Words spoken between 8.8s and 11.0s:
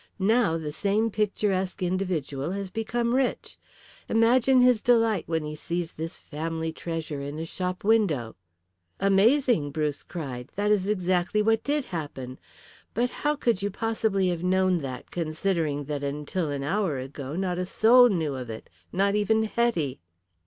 "Amazing," Bruce cried. "That is